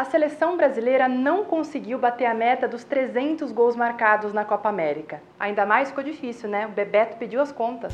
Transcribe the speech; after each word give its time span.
A 0.00 0.04
seleção 0.06 0.56
brasileira 0.56 1.06
não 1.06 1.44
conseguiu 1.44 1.98
bater 1.98 2.24
a 2.24 2.32
meta 2.32 2.66
dos 2.66 2.84
300 2.84 3.52
gols 3.52 3.76
marcados 3.76 4.32
na 4.32 4.46
Copa 4.46 4.66
América. 4.66 5.20
Ainda 5.38 5.66
mais 5.66 5.90
ficou 5.90 6.02
difícil, 6.02 6.48
né? 6.48 6.66
O 6.66 6.70
Bebeto 6.70 7.18
pediu 7.18 7.38
as 7.38 7.52
contas. 7.52 7.92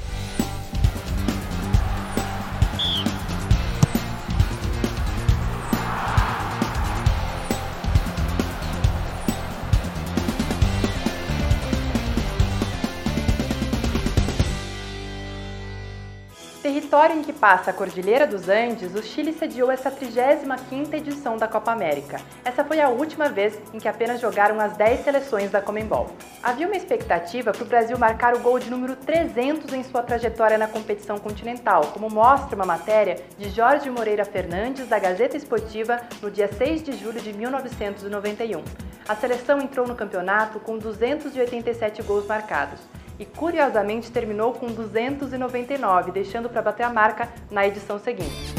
Território 16.66 17.16
em 17.16 17.22
que 17.22 17.32
passa 17.32 17.70
a 17.70 17.72
Cordilheira 17.72 18.26
dos 18.26 18.48
Andes, 18.48 18.92
o 18.92 19.00
Chile 19.00 19.32
sediou 19.32 19.70
essa 19.70 19.88
35ª 19.88 20.94
edição 20.94 21.36
da 21.36 21.46
Copa 21.46 21.70
América. 21.70 22.20
Essa 22.44 22.64
foi 22.64 22.80
a 22.80 22.88
última 22.88 23.28
vez 23.28 23.56
em 23.72 23.78
que 23.78 23.86
apenas 23.86 24.20
jogaram 24.20 24.58
as 24.58 24.76
10 24.76 25.04
seleções 25.04 25.48
da 25.48 25.62
Comembol. 25.62 26.08
Havia 26.42 26.66
uma 26.66 26.74
expectativa 26.74 27.52
para 27.52 27.62
o 27.62 27.66
Brasil 27.68 27.96
marcar 27.96 28.34
o 28.34 28.40
gol 28.40 28.58
de 28.58 28.68
número 28.68 28.96
300 28.96 29.72
em 29.74 29.84
sua 29.84 30.02
trajetória 30.02 30.58
na 30.58 30.66
competição 30.66 31.18
continental, 31.18 31.82
como 31.92 32.10
mostra 32.10 32.56
uma 32.56 32.66
matéria 32.66 33.22
de 33.38 33.48
Jorge 33.48 33.88
Moreira 33.88 34.24
Fernandes, 34.24 34.88
da 34.88 34.98
Gazeta 34.98 35.36
Esportiva, 35.36 36.00
no 36.20 36.32
dia 36.32 36.48
6 36.52 36.82
de 36.82 36.96
julho 36.96 37.20
de 37.20 37.32
1991. 37.32 38.64
A 39.08 39.14
seleção 39.14 39.60
entrou 39.60 39.86
no 39.86 39.94
campeonato 39.94 40.58
com 40.58 40.76
287 40.76 42.02
gols 42.02 42.26
marcados 42.26 42.80
e 43.18 43.24
curiosamente 43.24 44.10
terminou 44.10 44.52
com 44.52 44.66
299, 44.66 46.12
deixando 46.12 46.48
para 46.48 46.62
bater 46.62 46.82
a 46.82 46.90
marca 46.90 47.28
na 47.50 47.66
edição 47.66 47.98
seguinte. 47.98 48.54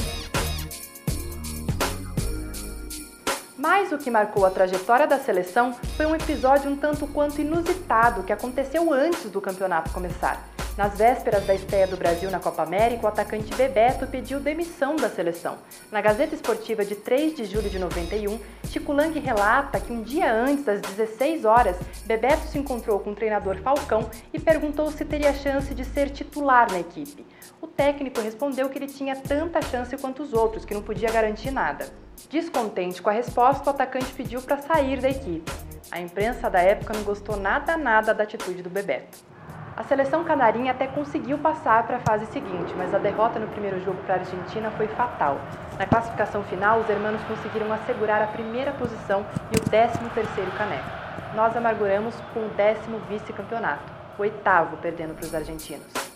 Mas 3.57 3.91
o 3.91 3.97
que 3.97 4.09
marcou 4.09 4.45
a 4.45 4.51
trajetória 4.51 5.07
da 5.07 5.17
seleção 5.17 5.73
foi 5.95 6.05
um 6.05 6.15
episódio 6.15 6.69
um 6.69 6.75
tanto 6.75 7.07
quanto 7.07 7.41
inusitado 7.41 8.23
que 8.23 8.31
aconteceu 8.31 8.93
antes 8.93 9.29
do 9.29 9.41
campeonato 9.41 9.91
começar. 9.91 10.56
Nas 10.77 10.95
vésperas 10.95 11.43
da 11.47 11.55
estreia 11.55 11.87
do 11.87 11.97
Brasil 11.97 12.29
na 12.29 12.39
Copa 12.39 12.61
América, 12.61 13.05
o 13.05 13.07
atacante 13.07 13.51
Bebeto 13.55 14.05
pediu 14.05 14.39
demissão 14.39 14.95
da 14.95 15.09
seleção. 15.09 15.57
Na 15.91 16.01
Gazeta 16.01 16.35
Esportiva 16.35 16.85
de 16.85 16.93
3 16.93 17.35
de 17.35 17.45
julho 17.45 17.67
de 17.67 17.79
91, 17.79 18.39
Chico 18.65 18.93
Lang 18.93 19.19
relata 19.19 19.79
que 19.79 19.91
um 19.91 20.03
dia 20.03 20.31
antes 20.31 20.63
das 20.63 20.79
16 20.81 21.45
horas, 21.45 21.77
Bebeto 22.05 22.45
se 22.45 22.59
encontrou 22.59 22.99
com 22.99 23.09
o 23.09 23.15
treinador 23.15 23.57
Falcão 23.63 24.07
e 24.31 24.39
perguntou 24.39 24.91
se 24.91 25.03
teria 25.03 25.33
chance 25.33 25.73
de 25.73 25.83
ser 25.83 26.11
titular 26.11 26.71
na 26.71 26.79
equipe. 26.79 27.25
O 27.59 27.65
técnico 27.65 28.21
respondeu 28.21 28.69
que 28.69 28.77
ele 28.77 28.85
tinha 28.85 29.15
tanta 29.15 29.59
chance 29.63 29.97
quanto 29.97 30.21
os 30.21 30.31
outros, 30.31 30.63
que 30.63 30.75
não 30.75 30.83
podia 30.83 31.11
garantir 31.11 31.49
nada. 31.49 31.87
Descontente 32.29 33.01
com 33.01 33.09
a 33.09 33.13
resposta, 33.13 33.65
o 33.65 33.73
atacante 33.73 34.13
pediu 34.13 34.43
para 34.43 34.61
sair 34.61 35.01
da 35.01 35.09
equipe. 35.09 35.51
A 35.89 35.99
imprensa 35.99 36.51
da 36.51 36.59
época 36.59 36.93
não 36.93 37.01
gostou 37.01 37.35
nada 37.35 37.75
nada 37.75 38.13
da 38.13 38.23
atitude 38.23 38.61
do 38.61 38.69
Bebeto. 38.69 39.36
A 39.77 39.83
seleção 39.83 40.23
canarinha 40.23 40.71
até 40.71 40.87
conseguiu 40.87 41.37
passar 41.37 41.85
para 41.85 41.97
a 41.97 41.99
fase 41.99 42.25
seguinte, 42.25 42.73
mas 42.75 42.95
a 42.95 42.97
derrota 42.97 43.37
no 43.37 43.47
primeiro 43.47 43.79
jogo 43.85 44.01
para 44.07 44.15
a 44.15 44.17
Argentina 44.17 44.71
foi 44.71 44.87
fatal. 44.87 45.37
Na 45.77 45.85
classificação 45.85 46.43
final, 46.45 46.79
os 46.79 46.89
hermanos 46.89 47.21
conseguiram 47.25 47.71
assegurar 47.71 48.19
a 48.23 48.25
primeira 48.25 48.71
posição 48.71 49.23
e 49.51 49.55
o 49.55 49.63
13º 49.69 50.57
caneco. 50.57 50.89
Nós 51.35 51.55
amarguramos 51.55 52.15
com 52.33 52.39
o 52.39 52.49
décimo 52.57 52.97
vice-campeonato, 53.07 53.83
o 54.17 54.23
oitavo 54.23 54.77
perdendo 54.77 55.13
para 55.13 55.25
os 55.25 55.35
argentinos. 55.35 56.06